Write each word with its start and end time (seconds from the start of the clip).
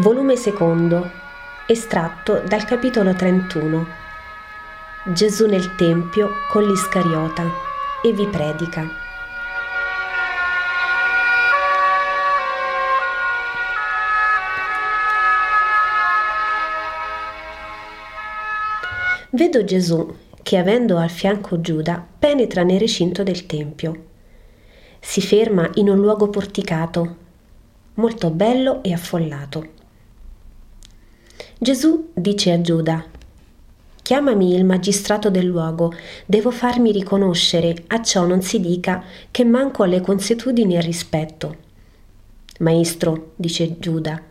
Volume 0.00 0.34
secondo, 0.34 1.10
estratto 1.66 2.42
dal 2.48 2.64
capitolo 2.64 3.12
31. 3.12 3.86
Gesù 5.12 5.46
nel 5.46 5.74
Tempio 5.74 6.30
con 6.50 6.66
l'Iscariota 6.66 7.44
e 8.02 8.10
vi 8.14 8.26
predica. 8.26 8.88
Vedo 19.28 19.64
Gesù 19.64 20.16
che 20.42 20.56
avendo 20.56 20.96
al 20.96 21.10
fianco 21.10 21.60
Giuda 21.60 22.02
penetra 22.18 22.62
nel 22.62 22.80
recinto 22.80 23.22
del 23.22 23.44
Tempio. 23.44 24.04
Si 24.98 25.20
ferma 25.20 25.68
in 25.74 25.90
un 25.90 25.98
luogo 25.98 26.30
porticato, 26.30 27.16
molto 27.96 28.30
bello 28.30 28.82
e 28.82 28.94
affollato 28.94 29.79
Gesù 31.62 32.08
dice 32.14 32.52
a 32.52 32.60
Giuda, 32.62 33.04
Chiamami 34.00 34.54
il 34.54 34.64
magistrato 34.64 35.28
del 35.28 35.44
luogo, 35.44 35.92
devo 36.24 36.50
farmi 36.50 36.90
riconoscere, 36.90 37.84
a 37.88 38.00
ciò 38.02 38.24
non 38.24 38.40
si 38.40 38.60
dica 38.60 39.04
che 39.30 39.44
manco 39.44 39.82
alle 39.82 40.00
consuetudini 40.00 40.76
e 40.76 40.80
rispetto. 40.80 41.56
Maestro, 42.60 43.32
dice 43.36 43.78
Giuda, 43.78 44.22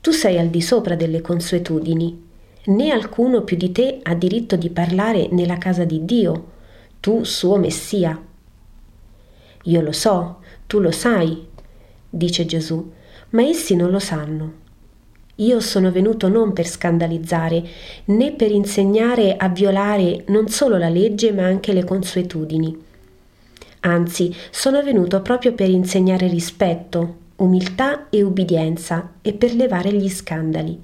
tu 0.00 0.12
sei 0.12 0.38
al 0.38 0.48
di 0.48 0.62
sopra 0.62 0.94
delle 0.94 1.20
consuetudini, 1.20 2.26
né 2.64 2.90
alcuno 2.90 3.42
più 3.42 3.58
di 3.58 3.70
te 3.70 3.98
ha 4.02 4.14
diritto 4.14 4.56
di 4.56 4.70
parlare 4.70 5.28
nella 5.30 5.58
casa 5.58 5.84
di 5.84 6.06
Dio, 6.06 6.52
tu 7.00 7.22
suo 7.24 7.58
Messia. 7.58 8.18
Io 9.64 9.80
lo 9.82 9.92
so, 9.92 10.38
tu 10.66 10.80
lo 10.80 10.90
sai, 10.90 11.48
dice 12.08 12.46
Gesù, 12.46 12.92
ma 13.32 13.42
essi 13.42 13.76
non 13.76 13.90
lo 13.90 13.98
sanno. 13.98 14.61
Io 15.42 15.60
sono 15.60 15.90
venuto 15.90 16.28
non 16.28 16.52
per 16.52 16.66
scandalizzare, 16.66 17.64
né 18.06 18.32
per 18.32 18.50
insegnare 18.50 19.36
a 19.36 19.48
violare 19.48 20.24
non 20.28 20.48
solo 20.48 20.78
la 20.78 20.88
legge 20.88 21.32
ma 21.32 21.44
anche 21.44 21.72
le 21.72 21.84
consuetudini. 21.84 22.80
Anzi, 23.80 24.34
sono 24.50 24.82
venuto 24.82 25.20
proprio 25.20 25.52
per 25.52 25.68
insegnare 25.68 26.28
rispetto, 26.28 27.16
umiltà 27.36 28.08
e 28.08 28.22
ubbidienza 28.22 29.14
e 29.20 29.32
per 29.32 29.54
levare 29.54 29.92
gli 29.92 30.08
scandali. 30.08 30.80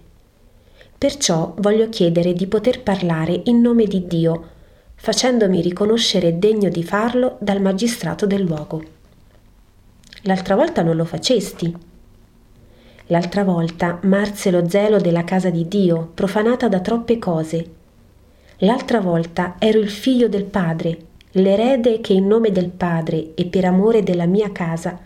Perciò 0.98 1.54
voglio 1.58 1.88
chiedere 1.88 2.32
di 2.32 2.48
poter 2.48 2.82
parlare 2.82 3.42
in 3.44 3.60
nome 3.60 3.84
di 3.84 4.08
Dio, 4.08 4.48
facendomi 4.96 5.60
riconoscere 5.60 6.40
degno 6.40 6.68
di 6.68 6.82
farlo 6.82 7.36
dal 7.38 7.60
magistrato 7.60 8.26
del 8.26 8.42
luogo. 8.42 8.82
L'altra 10.22 10.56
volta 10.56 10.82
non 10.82 10.96
lo 10.96 11.04
facesti, 11.04 11.72
L'altra 13.10 13.42
volta 13.42 14.00
marse 14.02 14.50
lo 14.50 14.68
zelo 14.68 14.98
della 14.98 15.24
casa 15.24 15.48
di 15.48 15.66
Dio, 15.66 16.10
profanata 16.12 16.68
da 16.68 16.80
troppe 16.80 17.18
cose. 17.18 17.66
L'altra 18.58 19.00
volta 19.00 19.54
ero 19.58 19.78
il 19.78 19.88
figlio 19.88 20.28
del 20.28 20.44
Padre, 20.44 20.98
l'erede 21.32 22.02
che 22.02 22.12
in 22.12 22.26
nome 22.26 22.52
del 22.52 22.68
Padre 22.68 23.34
e 23.34 23.46
per 23.46 23.64
amore 23.64 24.02
della 24.02 24.26
mia 24.26 24.52
casa 24.52 24.98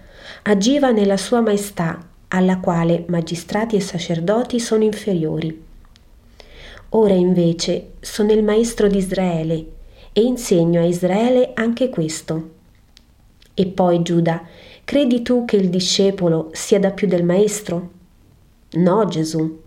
agiva 0.43 0.91
nella 0.91 1.17
sua 1.17 1.43
maestà, 1.43 2.05
alla 2.29 2.59
quale 2.59 3.05
magistrati 3.07 3.77
e 3.77 3.81
sacerdoti 3.81 4.59
sono 4.59 4.83
inferiori. 4.83 5.65
Ora 6.91 7.15
invece 7.15 7.93
sono 8.01 8.33
il 8.33 8.43
maestro 8.43 8.89
di 8.89 8.97
Israele 8.97 9.67
e 10.13 10.23
insegno 10.23 10.81
a 10.81 10.85
Israele 10.85 11.53
anche 11.55 11.89
questo. 11.89 12.51
E 13.55 13.67
poi 13.67 14.03
Giuda, 14.03 14.45
Credi 14.85 15.23
tu 15.23 15.45
che 15.45 15.57
il 15.57 15.71
discepolo 15.71 16.51
sia 16.53 16.79
da 16.79 16.91
più 16.91 17.07
del 17.07 17.25
maestro? 17.25 17.91
No, 18.75 19.05
Gesù. 19.05 19.61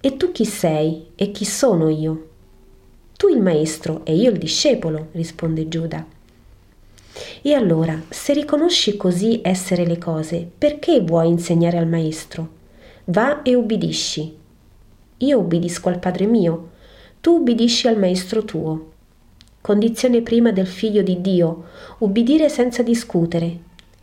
E 0.00 0.16
tu 0.16 0.30
chi 0.30 0.44
sei 0.44 1.08
e 1.16 1.32
chi 1.32 1.44
sono 1.44 1.88
io? 1.88 2.28
Tu 3.16 3.26
il 3.28 3.40
maestro 3.40 4.04
e 4.04 4.14
io 4.14 4.30
il 4.30 4.38
discepolo, 4.38 5.08
risponde 5.10 5.66
Giuda. 5.66 6.06
E 7.42 7.52
allora, 7.52 8.00
se 8.10 8.32
riconosci 8.32 8.96
così 8.96 9.40
essere 9.42 9.84
le 9.84 9.98
cose, 9.98 10.48
perché 10.56 11.00
vuoi 11.00 11.30
insegnare 11.30 11.78
al 11.78 11.88
maestro? 11.88 12.48
Va 13.06 13.42
e 13.42 13.56
ubbidisci. 13.56 14.36
Io 15.18 15.38
ubbidisco 15.38 15.88
al 15.88 15.98
Padre 15.98 16.26
mio, 16.26 16.70
tu 17.20 17.38
ubbidisci 17.38 17.88
al 17.88 17.98
maestro 17.98 18.44
tuo. 18.44 18.90
Condizione 19.60 20.22
prima 20.22 20.52
del 20.52 20.68
figlio 20.68 21.02
di 21.02 21.20
Dio, 21.20 21.64
ubbidire 21.98 22.48
senza 22.48 22.84
discutere, 22.84 23.58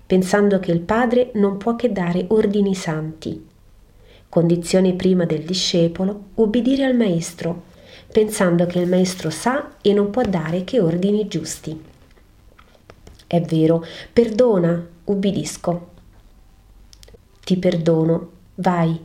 pensando 0.05 0.59
che 0.59 0.71
il 0.71 0.81
Padre 0.81 1.31
non 1.35 1.55
può 1.55 1.77
che 1.77 1.89
dare 1.93 2.25
ordini 2.27 2.75
santi. 2.75 3.47
Condizione 4.29 4.93
prima 4.93 5.25
del 5.25 5.41
discepolo, 5.43 6.25
ubbidire 6.35 6.85
al 6.85 6.95
Maestro, 6.95 7.63
pensando 8.11 8.67
che 8.67 8.77
il 8.77 8.87
Maestro 8.87 9.31
sa 9.31 9.77
e 9.81 9.91
non 9.91 10.11
può 10.11 10.21
dare 10.21 10.63
che 10.63 10.79
ordini 10.79 11.27
giusti. 11.27 11.83
È 13.25 13.41
vero, 13.41 13.83
perdona, 14.13 14.87
ubbidisco. 15.05 15.87
Ti 17.43 17.57
perdono, 17.57 18.29
vai. 18.55 18.99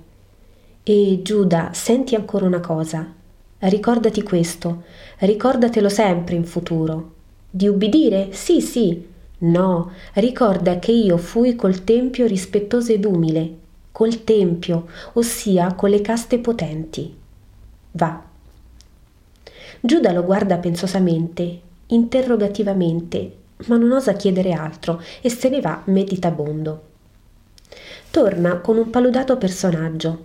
E 0.82 1.20
Giuda, 1.22 1.70
senti 1.72 2.14
ancora 2.14 2.44
una 2.44 2.60
cosa. 2.60 3.10
Ricordati 3.58 4.22
questo, 4.22 4.82
ricordatelo 5.20 5.88
sempre 5.88 6.34
in 6.34 6.44
futuro. 6.44 7.12
Di 7.50 7.66
ubbidire? 7.66 8.28
Sì, 8.32 8.60
sì, 8.60 9.12
No, 9.36 9.90
ricorda 10.14 10.78
che 10.78 10.92
io 10.92 11.16
fui 11.16 11.54
col 11.56 11.84
tempio 11.84 12.26
rispettoso 12.26 12.92
ed 12.92 13.04
umile, 13.04 13.58
col 13.94 14.24
tempio, 14.24 14.88
ossia 15.12 15.74
con 15.74 15.88
le 15.88 16.00
caste 16.00 16.40
potenti. 16.40 17.16
Va. 17.92 18.24
Giuda 19.80 20.10
lo 20.10 20.24
guarda 20.24 20.56
pensosamente, 20.56 21.60
interrogativamente, 21.86 23.36
ma 23.66 23.76
non 23.76 23.92
osa 23.92 24.14
chiedere 24.14 24.50
altro 24.50 25.00
e 25.20 25.30
se 25.30 25.48
ne 25.48 25.60
va 25.60 25.80
meditabondo. 25.84 26.82
Torna 28.10 28.56
con 28.56 28.78
un 28.78 28.90
paludato 28.90 29.38
personaggio. 29.38 30.24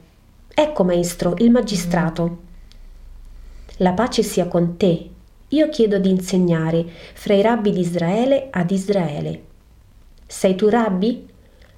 Ecco, 0.51 0.83
maestro, 0.83 1.35
il 1.37 1.51
magistrato. 1.51 2.37
La 3.77 3.91
pace 3.93 4.23
sia 4.23 4.47
con 4.47 4.77
te, 4.77 5.09
io 5.47 5.69
chiedo 5.69 5.99
di 5.99 6.09
insegnare 6.09 6.87
fra 7.13 7.35
i 7.35 7.43
rabbi 7.43 7.71
di 7.71 7.81
Israele 7.81 8.47
ad 8.49 8.71
Israele. 8.71 9.43
Sei 10.25 10.55
tu 10.55 10.69
rabbi? 10.69 11.27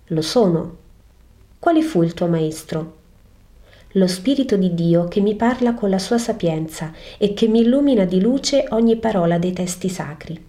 Lo 0.06 0.22
sono. 0.22 0.80
Quale 1.62 1.84
fu 1.84 2.02
il 2.02 2.16
tuo 2.16 2.26
maestro? 2.26 2.98
Lo 3.92 4.08
Spirito 4.08 4.58
di 4.58 4.74
Dio 4.74 5.08
che 5.08 5.20
mi 5.20 5.36
parla 5.36 5.76
con 5.76 5.92
la 5.92 6.00
sua 6.00 6.18
sapienza 6.18 6.92
e 7.20 7.36
che 7.36 7.48
mi 7.48 7.60
illumina 7.60 8.06
di 8.06 8.20
luce 8.20 8.66
ogni 8.70 8.96
parola 8.96 9.38
dei 9.38 9.54
testi 9.54 9.88
sacri. 9.88 10.44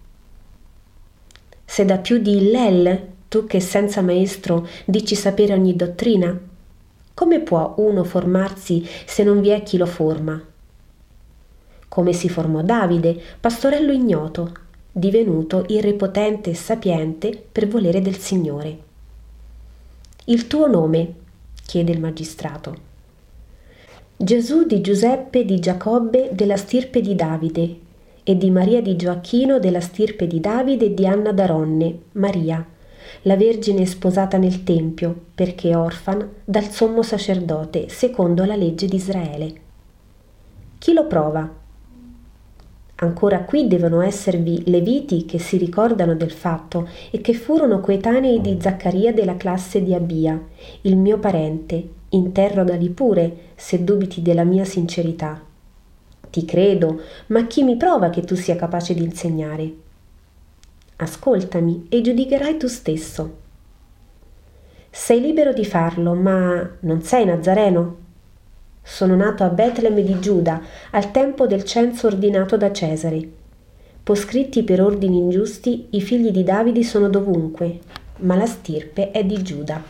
Se 1.63 1.85
da 1.85 1.99
più 1.99 2.17
di 2.17 2.37
Illel, 2.37 3.01
tu 3.27 3.45
che 3.45 3.59
senza 3.59 4.01
maestro 4.01 4.67
dici 4.85 5.13
sapere 5.13 5.53
ogni 5.53 5.75
dottrina, 5.75 6.35
come 7.13 7.41
può 7.41 7.75
uno 7.77 8.03
formarsi 8.03 8.83
se 9.05 9.21
non 9.23 9.39
vi 9.39 9.49
è 9.49 9.61
chi 9.61 9.77
lo 9.77 9.85
forma? 9.85 10.43
come 11.93 12.11
si 12.11 12.27
formò 12.27 12.63
Davide, 12.63 13.21
pastorello 13.39 13.91
ignoto, 13.91 14.51
divenuto 14.91 15.63
irrepotente 15.67 16.49
e 16.49 16.55
sapiente 16.55 17.39
per 17.51 17.67
volere 17.67 18.01
del 18.01 18.17
Signore. 18.17 18.92
Il 20.25 20.47
tuo 20.47 20.67
nome? 20.67 21.13
chiede 21.65 21.91
il 21.91 21.99
magistrato. 21.99 22.75
Gesù 24.15 24.63
di 24.63 24.79
Giuseppe 24.79 25.43
di 25.43 25.59
Giacobbe 25.59 26.29
della 26.31 26.55
stirpe 26.55 27.01
di 27.01 27.13
Davide 27.13 27.77
e 28.23 28.37
di 28.37 28.49
Maria 28.49 28.81
di 28.81 28.95
Gioacchino 28.95 29.59
della 29.59 29.81
stirpe 29.81 30.25
di 30.25 30.39
Davide 30.39 30.85
e 30.85 30.93
di 30.93 31.05
Anna 31.05 31.33
d'Aronne, 31.33 31.99
Maria, 32.13 32.65
la 33.23 33.35
Vergine 33.35 33.85
sposata 33.85 34.37
nel 34.37 34.63
Tempio, 34.63 35.13
perché 35.35 35.75
orfana, 35.75 36.25
dal 36.45 36.69
sommo 36.69 37.01
sacerdote, 37.01 37.89
secondo 37.89 38.45
la 38.45 38.55
legge 38.55 38.85
di 38.87 38.95
Israele. 38.95 39.53
Chi 40.77 40.93
lo 40.93 41.05
prova? 41.05 41.62
Ancora 42.95 43.39
qui 43.39 43.67
devono 43.67 44.01
esservi 44.01 44.69
leviti 44.69 45.25
che 45.25 45.39
si 45.39 45.57
ricordano 45.57 46.15
del 46.15 46.31
fatto 46.31 46.87
e 47.11 47.21
che 47.21 47.33
furono 47.33 47.79
coetanei 47.79 48.39
di 48.39 48.57
Zaccaria 48.61 49.11
della 49.11 49.35
classe 49.35 49.83
di 49.83 49.93
Abia, 49.93 50.41
il 50.81 50.95
mio 50.95 51.17
parente. 51.17 52.01
Interrogali 52.09 52.89
pure 52.89 53.37
se 53.55 53.83
dubiti 53.83 54.21
della 54.21 54.43
mia 54.43 54.65
sincerità. 54.65 55.41
Ti 56.29 56.45
credo, 56.45 57.01
ma 57.27 57.45
chi 57.47 57.63
mi 57.63 57.75
prova 57.75 58.09
che 58.09 58.21
tu 58.21 58.35
sia 58.35 58.55
capace 58.55 58.93
di 58.93 59.03
insegnare? 59.03 59.73
Ascoltami 60.97 61.87
e 61.89 62.01
giudicherai 62.01 62.57
tu 62.57 62.67
stesso. 62.67 63.37
Sei 64.91 65.19
libero 65.19 65.53
di 65.53 65.65
farlo, 65.65 66.13
ma 66.13 66.77
non 66.81 67.01
sei 67.01 67.25
nazareno? 67.25 68.02
Sono 68.85 69.15
nato 69.15 69.45
a 69.45 69.49
Betlemme 69.49 70.03
di 70.03 70.19
Giuda, 70.19 70.61
al 70.91 71.11
tempo 71.11 71.47
del 71.47 71.63
censo 71.63 72.07
ordinato 72.07 72.57
da 72.57 72.71
Cesare. 72.73 73.27
Poscritti 74.03 74.63
per 74.63 74.81
ordini 74.81 75.17
ingiusti, 75.17 75.87
i 75.91 76.01
figli 76.01 76.31
di 76.31 76.43
Davide 76.43 76.83
sono 76.83 77.07
dovunque, 77.07 77.79
ma 78.17 78.35
la 78.35 78.45
stirpe 78.45 79.11
è 79.11 79.23
di 79.23 79.41
Giuda. 79.41 79.81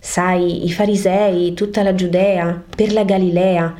Sai, 0.00 0.64
i 0.64 0.72
farisei, 0.72 1.52
tutta 1.52 1.82
la 1.82 1.94
Giudea, 1.94 2.62
per 2.74 2.92
la 2.94 3.04
Galilea. 3.04 3.74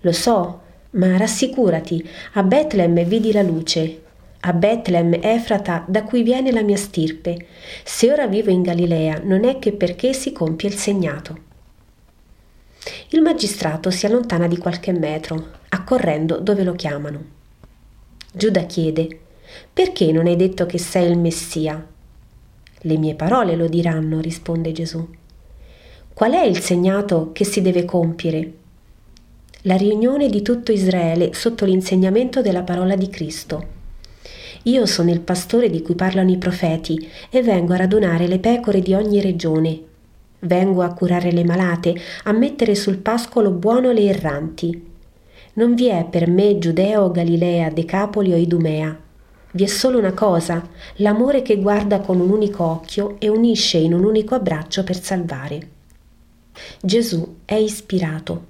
Lo 0.00 0.12
so, 0.12 0.60
ma 0.90 1.16
rassicurati, 1.16 2.04
a 2.32 2.42
Betlem 2.42 3.04
vidi 3.04 3.32
la 3.32 3.42
luce. 3.42 4.02
A 4.40 4.52
Betlem, 4.52 5.18
Efrata, 5.20 5.84
da 5.86 6.02
cui 6.02 6.24
viene 6.24 6.50
la 6.50 6.62
mia 6.62 6.76
stirpe. 6.76 7.46
Se 7.84 8.10
ora 8.10 8.26
vivo 8.26 8.50
in 8.50 8.62
Galilea, 8.62 9.20
non 9.22 9.44
è 9.44 9.60
che 9.60 9.72
perché 9.72 10.12
si 10.12 10.32
compie 10.32 10.68
il 10.68 10.74
segnato. 10.74 11.45
Il 13.10 13.20
magistrato 13.20 13.90
si 13.90 14.06
allontana 14.06 14.46
di 14.46 14.58
qualche 14.58 14.92
metro, 14.92 15.50
accorrendo 15.68 16.38
dove 16.38 16.62
lo 16.62 16.74
chiamano. 16.74 17.24
Giuda 18.32 18.64
chiede: 18.64 19.20
Perché 19.72 20.12
non 20.12 20.26
hai 20.26 20.36
detto 20.36 20.66
che 20.66 20.78
sei 20.78 21.10
il 21.10 21.18
Messia? 21.18 21.84
Le 22.80 22.98
mie 22.98 23.14
parole 23.14 23.56
lo 23.56 23.66
diranno, 23.66 24.20
risponde 24.20 24.72
Gesù. 24.72 25.08
Qual 26.12 26.32
è 26.32 26.44
il 26.44 26.60
segnato 26.60 27.30
che 27.32 27.44
si 27.44 27.60
deve 27.60 27.84
compiere? 27.84 28.52
La 29.62 29.76
riunione 29.76 30.28
di 30.28 30.42
tutto 30.42 30.70
Israele 30.70 31.34
sotto 31.34 31.64
l'insegnamento 31.64 32.40
della 32.40 32.62
parola 32.62 32.94
di 32.94 33.08
Cristo. 33.08 33.74
Io 34.64 34.86
sono 34.86 35.10
il 35.10 35.20
pastore 35.20 35.68
di 35.70 35.82
cui 35.82 35.94
parlano 35.94 36.30
i 36.30 36.38
profeti 36.38 37.08
e 37.30 37.42
vengo 37.42 37.72
a 37.72 37.78
radunare 37.78 38.26
le 38.26 38.38
pecore 38.38 38.80
di 38.80 38.94
ogni 38.94 39.20
regione. 39.20 39.80
Vengo 40.40 40.82
a 40.82 40.92
curare 40.92 41.32
le 41.32 41.44
malate, 41.44 41.94
a 42.24 42.32
mettere 42.32 42.74
sul 42.74 42.98
pascolo 42.98 43.50
buono 43.50 43.92
le 43.92 44.04
erranti. 44.04 44.94
Non 45.54 45.74
vi 45.74 45.86
è 45.86 46.04
per 46.04 46.28
me 46.28 46.58
Giudea 46.58 47.02
o 47.02 47.10
Galilea, 47.10 47.70
Decapoli 47.70 48.32
o 48.32 48.36
Idumea. 48.36 48.96
Vi 49.52 49.64
è 49.64 49.66
solo 49.66 49.98
una 49.98 50.12
cosa, 50.12 50.68
l'amore 50.96 51.40
che 51.40 51.56
guarda 51.56 52.00
con 52.00 52.20
un 52.20 52.30
unico 52.30 52.62
occhio 52.62 53.16
e 53.18 53.28
unisce 53.28 53.78
in 53.78 53.94
un 53.94 54.04
unico 54.04 54.34
abbraccio 54.34 54.84
per 54.84 55.00
salvare. 55.00 55.68
Gesù 56.82 57.36
è 57.46 57.54
ispirato, 57.54 58.44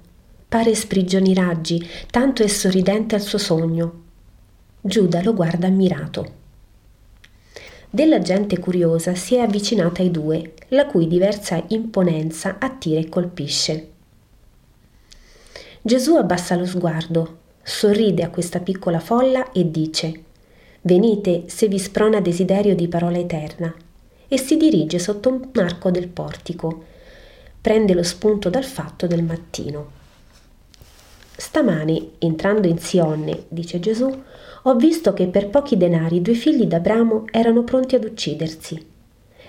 pare 0.49 0.75
sprigioni 0.75 1.33
raggi, 1.33 1.81
tanto 2.11 2.43
è 2.43 2.47
sorridente 2.47 3.15
al 3.15 3.21
suo 3.21 3.37
sogno. 3.37 4.01
Giuda 4.81 5.21
lo 5.21 5.33
guarda 5.33 5.67
ammirato. 5.67 6.45
Della 7.89 8.19
gente 8.19 8.59
curiosa 8.59 9.15
si 9.15 9.35
è 9.35 9.39
avvicinata 9.39 10.01
ai 10.01 10.11
due, 10.11 10.53
la 10.69 10.85
cui 10.85 11.07
diversa 11.07 11.63
imponenza 11.67 12.57
attira 12.59 12.99
e 12.99 13.07
colpisce. 13.09 13.89
Gesù 15.81 16.15
abbassa 16.15 16.55
lo 16.55 16.65
sguardo, 16.65 17.37
sorride 17.63 18.23
a 18.23 18.29
questa 18.29 18.59
piccola 18.59 18.99
folla 18.99 19.51
e 19.51 19.71
dice 19.71 20.23
Venite 20.81 21.43
se 21.47 21.67
vi 21.67 21.79
sprona 21.79 22.19
desiderio 22.19 22.75
di 22.75 22.87
parola 22.87 23.17
eterna 23.17 23.73
e 24.27 24.37
si 24.37 24.57
dirige 24.57 24.99
sotto 24.99 25.29
un 25.29 25.49
arco 25.53 25.89
del 25.89 26.07
portico 26.07 26.83
prende 27.61 27.93
lo 27.93 28.03
spunto 28.03 28.49
dal 28.49 28.63
fatto 28.63 29.07
del 29.07 29.23
mattino. 29.23 29.91
Stamani, 31.35 32.13
entrando 32.19 32.67
in 32.67 32.79
Sionne, 32.79 33.43
dice 33.49 33.79
Gesù, 33.79 34.23
ho 34.63 34.75
visto 34.75 35.13
che 35.13 35.27
per 35.27 35.49
pochi 35.49 35.77
denari 35.77 36.21
due 36.21 36.33
figli 36.33 36.65
d'Abramo 36.65 37.25
erano 37.31 37.63
pronti 37.63 37.95
ad 37.95 38.03
uccidersi. 38.03 38.85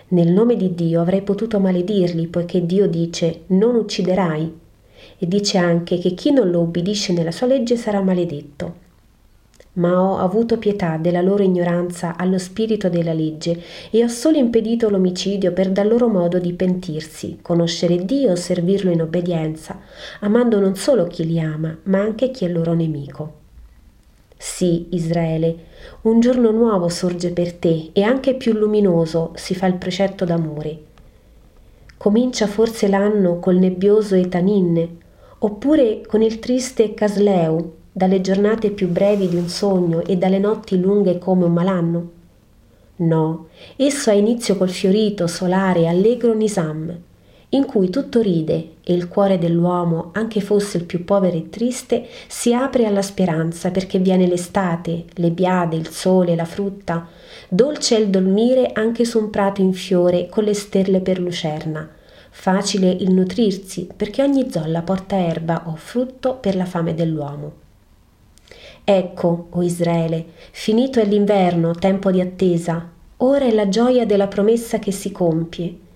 Nel 0.08 0.28
nome 0.28 0.56
di 0.56 0.74
Dio 0.74 1.00
avrei 1.00 1.22
potuto 1.22 1.60
maledirli, 1.60 2.26
poiché 2.28 2.64
Dio 2.64 2.88
dice 2.88 3.42
non 3.48 3.74
ucciderai, 3.74 4.58
e 5.18 5.26
dice 5.26 5.58
anche 5.58 5.98
che 5.98 6.10
chi 6.14 6.30
non 6.32 6.50
lo 6.50 6.60
ubbidisce 6.60 7.12
nella 7.12 7.32
sua 7.32 7.46
legge 7.46 7.76
sarà 7.76 8.00
maledetto 8.00 8.86
ma 9.78 10.00
ho 10.00 10.18
avuto 10.18 10.58
pietà 10.58 10.96
della 10.96 11.22
loro 11.22 11.42
ignoranza 11.42 12.16
allo 12.16 12.38
spirito 12.38 12.88
della 12.88 13.12
legge 13.12 13.60
e 13.90 14.04
ho 14.04 14.08
solo 14.08 14.36
impedito 14.36 14.90
l'omicidio 14.90 15.52
per 15.52 15.70
dal 15.70 15.88
loro 15.88 16.08
modo 16.08 16.38
di 16.38 16.52
pentirsi, 16.52 17.38
conoscere 17.40 18.04
Dio, 18.04 18.34
servirlo 18.34 18.90
in 18.90 19.02
obbedienza, 19.02 19.80
amando 20.20 20.58
non 20.60 20.74
solo 20.74 21.06
chi 21.06 21.24
li 21.24 21.40
ama, 21.40 21.76
ma 21.84 22.00
anche 22.00 22.30
chi 22.30 22.44
è 22.44 22.48
loro 22.48 22.74
nemico. 22.74 23.37
Sì, 24.40 24.86
Israele, 24.90 25.56
un 26.02 26.20
giorno 26.20 26.52
nuovo 26.52 26.88
sorge 26.88 27.32
per 27.32 27.54
te 27.54 27.90
e 27.92 28.02
anche 28.02 28.34
più 28.34 28.52
luminoso 28.52 29.32
si 29.34 29.56
fa 29.56 29.66
il 29.66 29.74
precetto 29.74 30.24
d'amore. 30.24 30.78
Comincia 31.96 32.46
forse 32.46 32.86
l'anno 32.86 33.40
col 33.40 33.56
nebbioso 33.56 34.14
Etanin, 34.14 34.96
oppure 35.38 36.02
con 36.06 36.22
il 36.22 36.38
triste 36.38 36.94
Casleu, 36.94 37.72
dalle 37.90 38.20
giornate 38.20 38.70
più 38.70 38.86
brevi 38.86 39.28
di 39.28 39.34
un 39.34 39.48
sogno 39.48 40.04
e 40.04 40.16
dalle 40.16 40.38
notti 40.38 40.78
lunghe 40.78 41.18
come 41.18 41.44
un 41.44 41.52
malanno? 41.52 42.10
No, 42.96 43.48
esso 43.74 44.10
ha 44.10 44.12
inizio 44.12 44.56
col 44.56 44.70
fiorito, 44.70 45.26
solare, 45.26 45.88
allegro 45.88 46.32
Nisam, 46.32 46.96
in 47.50 47.64
cui 47.64 47.88
tutto 47.88 48.20
ride 48.20 48.72
e 48.82 48.92
il 48.92 49.08
cuore 49.08 49.38
dell'uomo, 49.38 50.10
anche 50.12 50.40
fosse 50.40 50.76
il 50.76 50.84
più 50.84 51.04
povero 51.04 51.36
e 51.36 51.48
triste, 51.48 52.06
si 52.26 52.52
apre 52.52 52.84
alla 52.84 53.00
speranza 53.00 53.70
perché 53.70 53.98
viene 53.98 54.26
l'estate, 54.26 55.04
le 55.14 55.30
biade, 55.30 55.74
il 55.76 55.88
sole, 55.88 56.34
la 56.34 56.44
frutta. 56.44 57.08
Dolce 57.48 57.96
è 57.96 58.00
il 58.00 58.08
dormire 58.08 58.72
anche 58.74 59.06
su 59.06 59.18
un 59.18 59.30
prato 59.30 59.62
in 59.62 59.72
fiore 59.72 60.28
con 60.28 60.44
le 60.44 60.52
sterle 60.52 61.00
per 61.00 61.18
lucerna. 61.20 61.88
Facile 62.30 62.90
il 62.90 63.12
nutrirsi 63.12 63.88
perché 63.96 64.22
ogni 64.22 64.50
zolla 64.50 64.82
porta 64.82 65.16
erba 65.16 65.62
o 65.66 65.74
frutto 65.76 66.34
per 66.34 66.54
la 66.54 66.66
fame 66.66 66.94
dell'uomo. 66.94 67.52
Ecco, 68.84 69.46
o 69.50 69.62
Israele, 69.62 70.26
finito 70.50 71.00
è 71.00 71.04
l'inverno, 71.06 71.72
tempo 71.72 72.10
di 72.10 72.20
attesa, 72.20 72.90
ora 73.18 73.44
è 73.46 73.52
la 73.52 73.68
gioia 73.68 74.04
della 74.04 74.28
promessa 74.28 74.78
che 74.78 74.92
si 74.92 75.10
compie. 75.10 75.86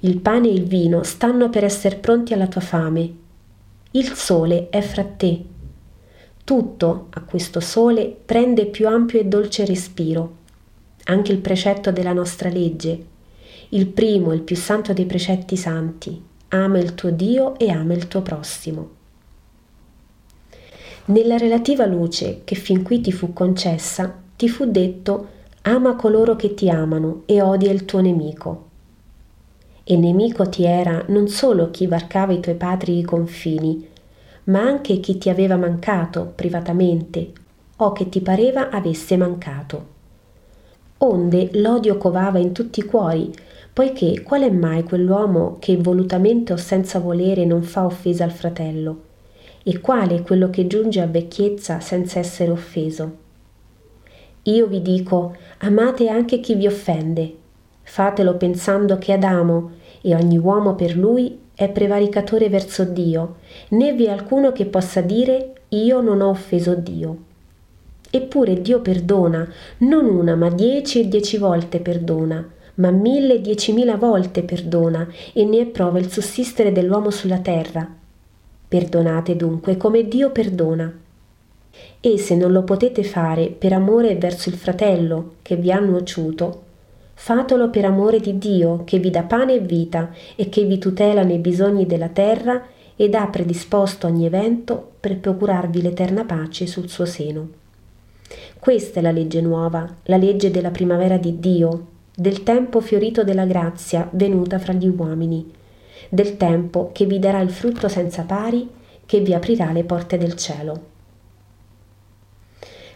Il 0.00 0.18
pane 0.20 0.48
e 0.48 0.52
il 0.52 0.64
vino 0.64 1.02
stanno 1.02 1.50
per 1.50 1.64
essere 1.64 1.96
pronti 1.96 2.32
alla 2.32 2.46
tua 2.46 2.60
fame. 2.60 3.12
Il 3.92 4.12
sole 4.14 4.68
è 4.70 4.80
fra 4.80 5.04
te. 5.04 5.42
Tutto 6.44 7.08
a 7.10 7.22
questo 7.22 7.60
sole 7.60 8.16
prende 8.24 8.66
più 8.66 8.86
ampio 8.86 9.18
e 9.18 9.24
dolce 9.24 9.64
respiro. 9.64 10.36
Anche 11.04 11.32
il 11.32 11.38
precetto 11.38 11.90
della 11.90 12.12
nostra 12.12 12.48
legge, 12.48 13.04
il 13.70 13.86
primo, 13.86 14.32
il 14.32 14.42
più 14.42 14.56
santo 14.56 14.92
dei 14.92 15.06
precetti 15.06 15.56
santi. 15.56 16.22
Ama 16.48 16.78
il 16.78 16.94
tuo 16.94 17.10
Dio 17.10 17.58
e 17.58 17.70
ama 17.70 17.92
il 17.92 18.08
tuo 18.08 18.22
prossimo. 18.22 18.90
Nella 21.06 21.36
relativa 21.36 21.86
luce 21.86 22.42
che 22.44 22.54
fin 22.54 22.82
qui 22.82 23.00
ti 23.00 23.12
fu 23.12 23.32
concessa, 23.32 24.14
ti 24.36 24.48
fu 24.48 24.70
detto 24.70 25.28
ama 25.62 25.96
coloro 25.96 26.36
che 26.36 26.54
ti 26.54 26.70
amano 26.70 27.22
e 27.26 27.42
odia 27.42 27.70
il 27.70 27.84
tuo 27.84 28.00
nemico. 28.00 28.67
E 29.90 29.96
nemico 29.96 30.48
ti 30.48 30.64
era 30.64 31.04
non 31.08 31.28
solo 31.28 31.70
chi 31.70 31.86
varcava 31.86 32.32
i 32.32 32.40
tuoi 32.40 32.56
patrii 32.56 33.02
confini, 33.02 33.88
ma 34.44 34.60
anche 34.60 35.00
chi 35.00 35.16
ti 35.16 35.30
aveva 35.30 35.56
mancato 35.56 36.30
privatamente 36.34 37.32
o 37.76 37.92
che 37.92 38.08
ti 38.08 38.20
pareva 38.20 38.68
avesse 38.68 39.16
mancato. 39.16 39.86
Onde 40.98 41.50
l'odio 41.54 41.96
covava 41.96 42.38
in 42.38 42.52
tutti 42.52 42.80
i 42.80 42.84
cuori, 42.84 43.30
poiché 43.72 44.22
qual 44.22 44.42
è 44.42 44.50
mai 44.50 44.82
quell'uomo 44.82 45.56
che 45.58 45.76
volutamente 45.76 46.52
o 46.52 46.56
senza 46.56 46.98
volere 46.98 47.44
non 47.44 47.62
fa 47.62 47.84
offesa 47.84 48.24
al 48.24 48.32
fratello? 48.32 49.06
e 49.68 49.80
quale 49.80 50.22
quello 50.22 50.48
che 50.48 50.66
giunge 50.66 50.98
a 51.02 51.06
vecchiezza 51.06 51.78
senza 51.80 52.18
essere 52.18 52.50
offeso. 52.50 53.16
Io 54.44 54.66
vi 54.66 54.80
dico, 54.80 55.36
amate 55.58 56.08
anche 56.08 56.40
chi 56.40 56.54
vi 56.54 56.66
offende, 56.66 57.36
fatelo 57.82 58.38
pensando 58.38 58.96
che 58.96 59.12
Adamo 59.12 59.72
e 60.00 60.14
ogni 60.14 60.38
uomo 60.38 60.74
per 60.74 60.96
lui 60.96 61.38
è 61.54 61.68
prevaricatore 61.68 62.48
verso 62.48 62.84
Dio, 62.84 63.36
né 63.70 63.92
vi 63.92 64.04
è 64.04 64.10
alcuno 64.10 64.52
che 64.52 64.66
possa 64.66 65.00
dire 65.00 65.52
io 65.68 66.00
non 66.00 66.20
ho 66.20 66.28
offeso 66.28 66.74
Dio. 66.74 67.16
Eppure 68.10 68.60
Dio 68.60 68.80
perdona, 68.80 69.46
non 69.78 70.06
una, 70.06 70.34
ma 70.34 70.48
dieci 70.50 71.00
e 71.00 71.08
dieci 71.08 71.36
volte 71.36 71.80
perdona, 71.80 72.46
ma 72.74 72.90
mille 72.90 73.34
e 73.34 73.40
diecimila 73.40 73.96
volte 73.96 74.42
perdona, 74.42 75.06
e 75.32 75.44
ne 75.44 75.60
è 75.60 75.66
prova 75.66 75.98
il 75.98 76.10
sussistere 76.10 76.72
dell'uomo 76.72 77.10
sulla 77.10 77.38
terra, 77.38 77.96
Perdonate 78.68 79.34
dunque 79.34 79.78
come 79.78 80.06
Dio 80.06 80.30
perdona. 80.30 80.92
E 82.00 82.18
se 82.18 82.36
non 82.36 82.52
lo 82.52 82.64
potete 82.64 83.02
fare 83.02 83.48
per 83.48 83.72
amore 83.72 84.16
verso 84.16 84.50
il 84.50 84.56
fratello 84.56 85.36
che 85.40 85.56
vi 85.56 85.72
ha 85.72 85.78
nuociuto, 85.78 86.64
fatelo 87.20 87.68
per 87.68 87.84
amore 87.84 88.20
di 88.20 88.38
Dio 88.38 88.84
che 88.84 88.98
vi 88.98 89.10
dà 89.10 89.22
pane 89.22 89.54
e 89.54 89.60
vita 89.60 90.10
e 90.36 90.48
che 90.48 90.64
vi 90.64 90.78
tutela 90.78 91.22
nei 91.22 91.38
bisogni 91.38 91.84
della 91.84 92.08
terra 92.08 92.64
ed 92.96 93.14
ha 93.14 93.26
predisposto 93.26 94.06
ogni 94.06 94.24
evento 94.24 94.92
per 94.98 95.18
procurarvi 95.18 95.82
l'eterna 95.82 96.24
pace 96.24 96.66
sul 96.66 96.88
suo 96.88 97.04
seno. 97.04 97.48
Questa 98.58 99.00
è 99.00 99.02
la 99.02 99.10
legge 99.10 99.40
nuova, 99.40 99.86
la 100.04 100.16
legge 100.16 100.50
della 100.50 100.70
primavera 100.70 101.16
di 101.16 101.38
Dio, 101.38 101.86
del 102.14 102.42
tempo 102.42 102.80
fiorito 102.80 103.24
della 103.24 103.44
grazia 103.46 104.08
venuta 104.12 104.58
fra 104.58 104.72
gli 104.72 104.88
uomini 104.88 105.56
del 106.08 106.36
tempo 106.36 106.90
che 106.92 107.04
vi 107.04 107.18
darà 107.18 107.40
il 107.40 107.50
frutto 107.50 107.88
senza 107.88 108.22
pari, 108.22 108.68
che 109.04 109.20
vi 109.20 109.34
aprirà 109.34 109.72
le 109.72 109.84
porte 109.84 110.18
del 110.18 110.34
cielo. 110.36 110.96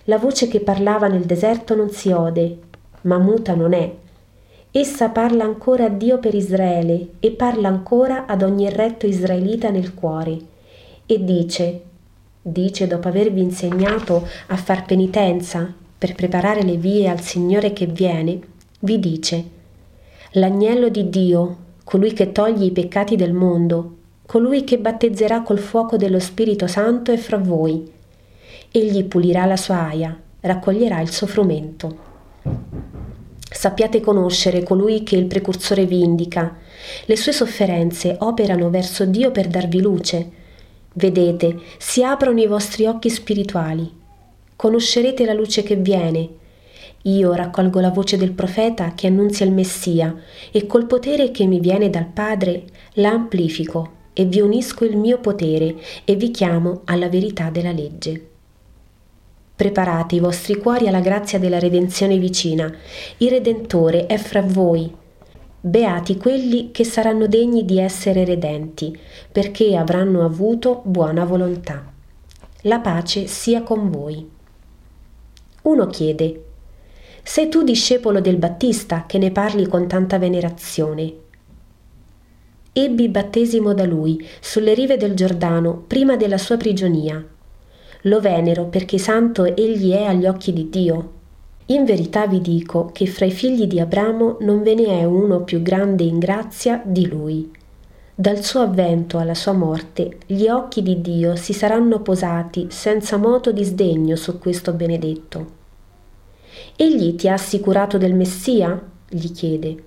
La 0.04 0.18
voce 0.18 0.48
che 0.48 0.60
parlava 0.60 1.08
nel 1.08 1.24
deserto 1.24 1.74
non 1.74 1.90
si 1.90 2.10
ode, 2.10 2.58
ma 3.02 3.18
muta 3.18 3.54
non 3.54 3.72
è, 3.72 3.94
Essa 4.74 5.10
parla 5.10 5.44
ancora 5.44 5.84
a 5.84 5.88
Dio 5.90 6.18
per 6.18 6.34
Israele 6.34 7.08
e 7.20 7.32
parla 7.32 7.68
ancora 7.68 8.24
ad 8.24 8.40
ogni 8.40 8.70
retto 8.70 9.04
israelita 9.04 9.68
nel 9.68 9.92
cuore 9.92 10.38
e 11.04 11.22
dice, 11.22 11.82
dice 12.40 12.86
dopo 12.86 13.06
avervi 13.06 13.42
insegnato 13.42 14.26
a 14.46 14.56
far 14.56 14.86
penitenza 14.86 15.70
per 15.98 16.14
preparare 16.14 16.62
le 16.62 16.78
vie 16.78 17.10
al 17.10 17.20
Signore 17.20 17.74
che 17.74 17.84
viene, 17.84 18.40
vi 18.78 18.98
dice, 18.98 19.44
l'agnello 20.32 20.88
di 20.88 21.10
Dio, 21.10 21.56
colui 21.84 22.14
che 22.14 22.32
toglie 22.32 22.64
i 22.64 22.72
peccati 22.72 23.14
del 23.14 23.34
mondo, 23.34 23.96
colui 24.24 24.64
che 24.64 24.78
battezzerà 24.78 25.42
col 25.42 25.58
fuoco 25.58 25.98
dello 25.98 26.18
Spirito 26.18 26.66
Santo 26.66 27.12
è 27.12 27.18
fra 27.18 27.36
voi. 27.36 27.92
Egli 28.70 29.04
pulirà 29.04 29.44
la 29.44 29.58
sua 29.58 29.88
aia, 29.88 30.18
raccoglierà 30.40 30.98
il 31.02 31.10
suo 31.10 31.26
frumento. 31.26 32.11
Sappiate 33.52 34.00
conoscere 34.00 34.62
colui 34.62 35.02
che 35.02 35.16
il 35.16 35.26
precursore 35.26 35.86
vi 35.86 36.02
indica. 36.02 36.56
Le 37.04 37.16
sue 37.16 37.32
sofferenze 37.32 38.16
operano 38.20 38.70
verso 38.70 39.04
Dio 39.04 39.30
per 39.30 39.48
darvi 39.48 39.80
luce. 39.80 40.30
Vedete, 40.94 41.58
si 41.78 42.02
aprono 42.02 42.40
i 42.40 42.46
vostri 42.46 42.86
occhi 42.86 43.10
spirituali 43.10 44.00
conoscerete 44.62 45.24
la 45.24 45.32
luce 45.32 45.64
che 45.64 45.74
viene. 45.74 46.28
Io 47.02 47.32
raccolgo 47.32 47.80
la 47.80 47.90
voce 47.90 48.16
del 48.16 48.30
profeta 48.30 48.92
che 48.94 49.08
annunzia 49.08 49.44
il 49.44 49.50
Messia 49.50 50.14
e 50.52 50.66
col 50.66 50.86
potere 50.86 51.32
che 51.32 51.46
mi 51.46 51.58
viene 51.58 51.90
dal 51.90 52.06
Padre 52.06 52.66
la 52.92 53.10
amplifico 53.10 53.90
e 54.12 54.24
vi 54.24 54.40
unisco 54.40 54.84
il 54.84 54.96
mio 54.96 55.18
potere 55.18 55.74
e 56.04 56.14
vi 56.14 56.30
chiamo 56.30 56.82
alla 56.84 57.08
verità 57.08 57.50
della 57.50 57.72
legge. 57.72 58.31
Preparate 59.54 60.16
i 60.16 60.20
vostri 60.20 60.56
cuori 60.56 60.88
alla 60.88 61.00
grazia 61.00 61.38
della 61.38 61.58
redenzione 61.58 62.18
vicina. 62.18 62.72
Il 63.18 63.30
Redentore 63.30 64.06
è 64.06 64.16
fra 64.16 64.42
voi. 64.42 64.92
Beati 65.60 66.16
quelli 66.16 66.70
che 66.72 66.84
saranno 66.84 67.26
degni 67.26 67.64
di 67.64 67.78
essere 67.78 68.24
redenti, 68.24 68.98
perché 69.30 69.76
avranno 69.76 70.24
avuto 70.24 70.82
buona 70.84 71.24
volontà. 71.24 71.92
La 72.62 72.80
pace 72.80 73.26
sia 73.26 73.62
con 73.62 73.90
voi. 73.90 74.28
Uno 75.62 75.86
chiede, 75.86 76.44
sei 77.22 77.48
tu 77.48 77.62
discepolo 77.62 78.20
del 78.20 78.36
Battista 78.36 79.04
che 79.06 79.18
ne 79.18 79.30
parli 79.30 79.68
con 79.68 79.86
tanta 79.86 80.18
venerazione? 80.18 81.14
Ebbi 82.72 83.08
battesimo 83.08 83.74
da 83.74 83.84
lui, 83.84 84.26
sulle 84.40 84.74
rive 84.74 84.96
del 84.96 85.14
Giordano, 85.14 85.84
prima 85.86 86.16
della 86.16 86.38
sua 86.38 86.56
prigionia. 86.56 87.24
Lo 88.06 88.20
venero 88.20 88.64
perché 88.64 88.98
santo 88.98 89.44
egli 89.44 89.92
è 89.92 90.02
agli 90.02 90.26
occhi 90.26 90.52
di 90.52 90.68
Dio. 90.68 91.20
In 91.66 91.84
verità 91.84 92.26
vi 92.26 92.40
dico 92.40 92.90
che 92.92 93.06
fra 93.06 93.26
i 93.26 93.30
figli 93.30 93.68
di 93.68 93.78
Abramo 93.78 94.38
non 94.40 94.64
ve 94.64 94.74
ne 94.74 94.86
è 94.86 95.04
uno 95.04 95.42
più 95.42 95.62
grande 95.62 96.02
in 96.02 96.18
grazia 96.18 96.82
di 96.84 97.06
lui. 97.06 97.48
Dal 98.12 98.42
suo 98.42 98.62
avvento 98.62 99.18
alla 99.18 99.34
sua 99.34 99.52
morte, 99.52 100.18
gli 100.26 100.48
occhi 100.48 100.82
di 100.82 101.00
Dio 101.00 101.36
si 101.36 101.52
saranno 101.52 102.00
posati 102.00 102.66
senza 102.70 103.16
moto 103.16 103.52
di 103.52 103.62
sdegno 103.62 104.16
su 104.16 104.38
questo 104.38 104.72
benedetto. 104.72 105.60
Egli 106.74 107.14
ti 107.14 107.28
ha 107.28 107.34
assicurato 107.34 107.98
del 107.98 108.14
Messia? 108.14 108.80
gli 109.08 109.30
chiede. 109.30 109.84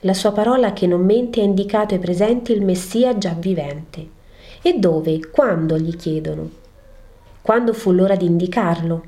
La 0.00 0.14
sua 0.14 0.30
parola 0.30 0.72
che 0.72 0.86
non 0.86 1.04
mente 1.04 1.40
ha 1.40 1.44
indicato 1.44 1.94
ai 1.94 2.00
presenti 2.00 2.52
il 2.52 2.64
Messia 2.64 3.18
già 3.18 3.34
vivente. 3.36 4.08
E 4.62 4.78
dove? 4.78 5.30
Quando? 5.30 5.76
gli 5.76 5.96
chiedono. 5.96 6.64
Quando 7.46 7.72
fu 7.72 7.92
l'ora 7.92 8.16
di 8.16 8.26
indicarlo? 8.26 9.04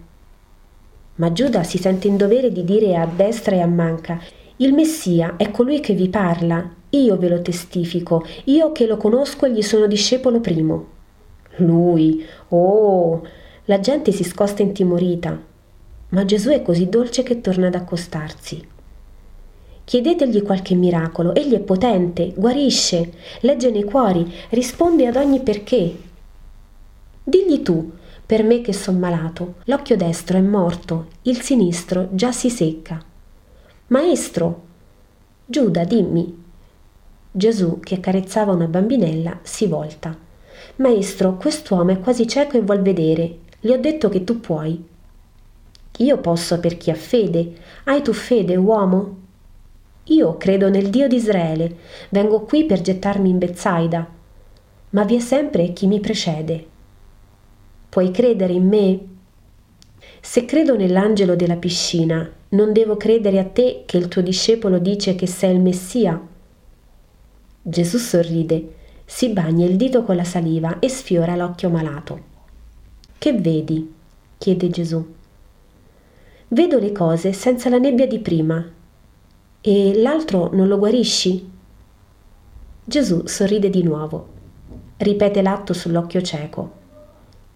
Ma 1.16 1.33
Giuda 1.33 1.64
si 1.64 1.76
sente 1.76 2.07
in 2.07 2.16
dovere 2.16 2.52
di 2.52 2.62
dire 2.62 2.95
a 2.95 3.04
destra 3.04 3.57
e 3.57 3.61
a 3.61 3.66
manca 3.66 4.21
il 4.59 4.73
Messia 4.73 5.35
è 5.37 5.50
colui 5.50 5.80
che 5.80 5.92
vi 5.92 6.09
parla, 6.09 6.64
io 6.90 7.16
ve 7.16 7.28
lo 7.30 7.42
testifico, 7.42 8.25
io 8.45 8.71
che 8.71 8.87
lo 8.87 8.97
conosco 8.97 9.45
e 9.45 9.50
gli 9.50 9.61
sono 9.61 9.88
discepolo 9.88 10.38
primo. 10.38 10.87
Lui, 11.57 12.25
oh! 12.50 13.26
La 13.64 13.80
gente 13.80 14.12
si 14.12 14.23
scosta 14.23 14.62
intimorita, 14.62 15.37
ma 16.11 16.25
Gesù 16.25 16.50
è 16.50 16.62
così 16.62 16.88
dolce 16.88 17.25
che 17.25 17.40
torna 17.40 17.66
ad 17.66 17.75
accostarsi. 17.75 18.64
Chiedetegli 19.83 20.45
qualche 20.45 20.76
miracolo, 20.76 21.35
egli 21.35 21.54
è 21.54 21.61
potente, 21.61 22.33
guarisce, 22.37 23.14
legge 23.40 23.73
nei 23.73 23.83
cuori, 23.83 24.33
risponde 24.50 25.09
ad 25.09 25.16
ogni 25.16 25.40
perché. 25.40 25.92
Digli 27.25 27.62
tu, 27.62 27.97
per 28.28 28.42
me 28.42 28.61
che 28.61 28.75
son 28.75 28.99
malato, 28.99 29.54
l'occhio 29.64 29.97
destro 29.97 30.37
è 30.37 30.42
morto, 30.42 31.06
il 31.23 31.40
sinistro 31.40 32.08
già 32.11 32.30
si 32.30 32.50
secca. 32.50 33.02
Maestro, 33.87 34.66
Giuda, 35.47 35.85
dimmi. 35.85 36.44
Gesù, 37.30 37.80
che 37.80 37.94
accarezzava 37.94 38.52
una 38.52 38.66
bambinella, 38.66 39.38
si 39.40 39.66
volta. 39.66 40.14
Maestro, 40.76 41.37
quest'uomo 41.37 41.92
è 41.92 42.00
quasi 42.00 42.28
cieco 42.28 42.58
e 42.58 42.61
vuol 42.61 42.82
vedere. 42.82 43.38
Gli 43.58 43.70
ho 43.70 43.78
detto 43.78 44.11
che 44.11 44.25
tu 44.25 44.40
puoi. 44.40 44.85
Io 45.97 46.18
posso 46.18 46.61
per 46.61 46.76
chi 46.76 46.90
ha 46.90 46.94
fede. 46.94 47.54
Hai 47.85 48.02
tu 48.02 48.12
fede, 48.12 48.56
uomo? 48.56 49.16
Io 50.04 50.37
credo 50.37 50.68
nel 50.68 50.90
Dio 50.90 51.08
di 51.08 51.16
Israele. 51.16 51.76
Vengo 52.11 52.42
qui 52.42 52.66
per 52.66 52.82
gettarmi 52.82 53.30
in 53.30 53.38
Bezzaida. 53.38 54.06
Ma 54.90 55.04
vi 55.04 55.16
è 55.16 55.20
sempre 55.20 55.73
chi 55.73 55.87
mi 55.87 56.00
precede. 56.00 56.76
Puoi 57.88 58.11
credere 58.11 58.52
in 58.52 58.68
me? 58.68 59.00
Se 60.21 60.45
credo 60.45 60.76
nell'angelo 60.76 61.37
della 61.37 61.57
piscina, 61.57 62.30
non 62.50 62.73
devo 62.73 62.97
credere 62.97 63.38
a 63.38 63.45
te 63.45 63.85
che 63.87 63.97
il 63.97 64.09
tuo 64.09 64.21
discepolo 64.21 64.78
dice 64.78 65.14
che 65.14 65.26
sei 65.26 65.54
il 65.54 65.61
Messia? 65.61 66.21
Gesù 67.62 67.97
sorride, 67.99 68.75
si 69.04 69.30
bagna 69.30 69.64
il 69.64 69.76
dito 69.76 70.02
con 70.02 70.16
la 70.16 70.25
saliva 70.25 70.78
e 70.80 70.88
sfiora 70.88 71.35
l'occhio 71.35 71.71
malato. 71.71 72.21
Che 73.16 73.33
vedi? 73.33 73.95
chiede 74.37 74.68
Gesù. 74.68 75.14
Vedo 76.49 76.78
le 76.78 76.92
cose 76.92 77.33
senza 77.33 77.68
la 77.68 77.78
nebbia 77.78 78.07
di 78.07 78.18
prima. 78.18 78.64
E 79.61 80.00
l'altro 80.00 80.50
non 80.52 80.68
lo 80.68 80.78
guarisci? 80.78 81.50
Gesù 82.85 83.26
sorride 83.26 83.71
di 83.71 83.83
nuovo. 83.83 84.28
Ripete 84.99 85.42
l'atto 85.42 85.73
sull'occhio 85.73 86.23
cieco. 86.23 86.77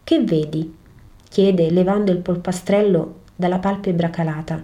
Che 0.05 0.21
vedi? 0.21 0.75
chiede 1.29 1.71
levando 1.71 2.11
il 2.11 2.19
polpastrello 2.19 3.21
dalla 3.35 3.59
palpebra 3.59 4.11
calata. 4.11 4.63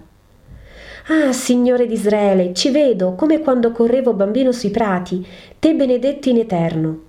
Ah, 1.11 1.33
Signore 1.33 1.87
d'Israele, 1.87 2.52
ci 2.52 2.71
vedo 2.71 3.14
come 3.14 3.40
quando 3.40 3.73
correvo 3.73 4.12
bambino 4.12 4.52
sui 4.52 4.71
prati, 4.71 5.26
te 5.59 5.75
benedetto 5.75 6.28
in 6.28 6.37
eterno. 6.37 7.00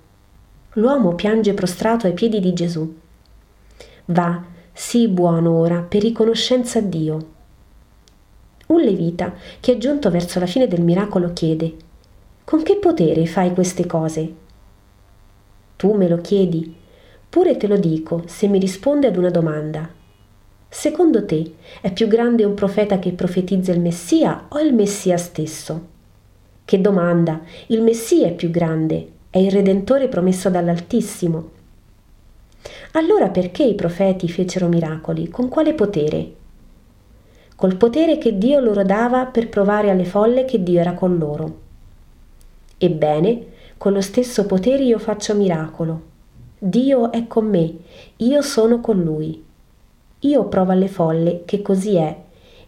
L'uomo 0.74 1.14
piange 1.14 1.52
prostrato 1.52 2.06
ai 2.06 2.14
piedi 2.14 2.40
di 2.40 2.54
Gesù. 2.54 2.94
Va, 4.06 4.42
sii 4.72 5.08
buono 5.08 5.58
ora 5.58 5.80
per 5.82 6.00
riconoscenza 6.00 6.78
a 6.78 6.82
Dio. 6.82 7.26
Un 8.68 8.80
levita, 8.80 9.34
che 9.60 9.72
è 9.72 9.76
giunto 9.76 10.10
verso 10.10 10.38
la 10.38 10.46
fine 10.46 10.66
del 10.66 10.80
miracolo, 10.80 11.32
chiede, 11.34 11.74
Con 12.44 12.62
che 12.62 12.76
potere 12.76 13.26
fai 13.26 13.52
queste 13.52 13.84
cose? 13.84 14.34
Tu 15.76 15.92
me 15.94 16.08
lo 16.08 16.18
chiedi, 16.18 16.74
pure 17.30 17.56
te 17.56 17.68
lo 17.68 17.76
dico 17.76 18.24
se 18.26 18.48
mi 18.48 18.58
risponde 18.58 19.06
ad 19.06 19.16
una 19.16 19.30
domanda. 19.30 19.88
Secondo 20.68 21.24
te 21.24 21.54
è 21.80 21.92
più 21.92 22.08
grande 22.08 22.44
un 22.44 22.54
profeta 22.54 22.98
che 22.98 23.12
profetizza 23.12 23.70
il 23.72 23.80
Messia 23.80 24.46
o 24.48 24.58
il 24.58 24.74
Messia 24.74 25.16
stesso? 25.16 25.86
Che 26.64 26.80
domanda! 26.80 27.40
Il 27.68 27.82
Messia 27.82 28.26
è 28.26 28.32
più 28.32 28.50
grande, 28.50 29.08
è 29.30 29.38
il 29.38 29.50
Redentore 29.50 30.08
promesso 30.08 30.50
dall'Altissimo. 30.50 31.50
Allora 32.92 33.28
perché 33.28 33.62
i 33.62 33.76
profeti 33.76 34.28
fecero 34.28 34.66
miracoli? 34.66 35.28
Con 35.28 35.48
quale 35.48 35.72
potere? 35.74 36.32
Col 37.54 37.76
potere 37.76 38.18
che 38.18 38.36
Dio 38.38 38.58
loro 38.58 38.82
dava 38.82 39.26
per 39.26 39.48
provare 39.48 39.90
alle 39.90 40.04
folle 40.04 40.44
che 40.44 40.62
Dio 40.62 40.80
era 40.80 40.94
con 40.94 41.16
loro. 41.16 41.58
Ebbene, 42.78 43.46
con 43.76 43.92
lo 43.92 44.00
stesso 44.00 44.46
potere 44.46 44.82
io 44.82 44.98
faccio 44.98 45.34
miracolo. 45.34 46.09
Dio 46.62 47.10
è 47.10 47.26
con 47.26 47.46
me, 47.46 47.74
io 48.16 48.42
sono 48.42 48.80
con 48.80 49.02
lui. 49.02 49.42
Io 50.20 50.44
provo 50.44 50.72
alle 50.72 50.88
folle 50.88 51.42
che 51.44 51.62
così 51.62 51.96
è 51.96 52.16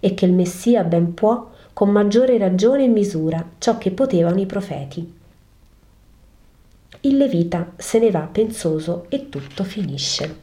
e 0.00 0.14
che 0.14 0.25
il 0.25 0.32
Messia 0.32 0.82
ben 0.82 1.14
può 1.14 1.50
con 1.72 1.90
maggiore 1.90 2.38
ragione 2.38 2.84
e 2.84 2.88
misura 2.88 3.44
ciò 3.58 3.78
che 3.78 3.90
potevano 3.90 4.40
i 4.40 4.46
profeti 4.46 5.20
il 7.04 7.16
levita 7.16 7.72
se 7.76 7.99
ne 7.99 8.12
va 8.12 8.28
pensoso 8.30 9.06
e 9.08 9.28
tutto 9.28 9.64
finisce. 9.64 10.41